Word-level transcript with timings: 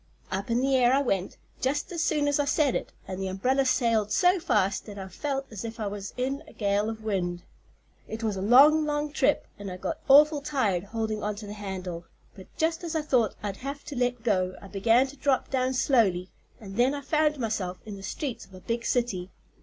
"Up 0.31 0.49
in 0.49 0.61
the 0.61 0.75
air 0.75 0.91
I 0.93 0.99
went, 1.03 1.37
just 1.61 1.91
as 1.91 2.01
soon 2.03 2.27
as 2.27 2.39
I 2.39 2.45
said 2.45 2.73
it, 2.75 2.91
and 3.07 3.21
the 3.21 3.27
umbrella 3.27 3.65
sailed 3.65 4.11
so 4.11 4.39
fast 4.39 4.87
that 4.87 4.97
I 4.97 5.07
felt 5.07 5.45
as 5.51 5.63
if 5.63 5.79
I 5.79 5.85
was 5.85 6.11
in 6.17 6.41
a 6.47 6.53
gale 6.53 6.89
of 6.89 7.03
wind. 7.03 7.43
It 8.07 8.23
was 8.23 8.35
a 8.35 8.41
long, 8.41 8.83
long 8.87 9.11
trip, 9.13 9.45
and 9.59 9.69
I 9.69 9.77
got 9.77 9.99
awful 10.07 10.41
tired 10.41 10.85
holding 10.85 11.21
onto 11.21 11.45
the 11.45 11.53
handle, 11.53 12.05
but 12.33 12.47
just 12.57 12.83
as 12.83 12.95
I 12.95 13.03
thought 13.03 13.35
I'd 13.43 13.57
have 13.57 13.85
to 13.85 13.95
let 13.95 14.23
go 14.23 14.55
I 14.59 14.69
began 14.69 15.05
to 15.05 15.15
drop 15.17 15.51
down 15.51 15.75
slowly, 15.75 16.31
and 16.59 16.77
then 16.77 16.95
I 16.95 17.01
found 17.01 17.37
myself 17.37 17.77
in 17.85 17.95
the 17.95 18.01
streets 18.01 18.43
of 18.45 18.55
a 18.55 18.59
big 18.61 18.83
city. 18.83 19.29